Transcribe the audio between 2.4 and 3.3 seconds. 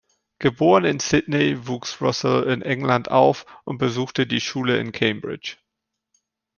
in England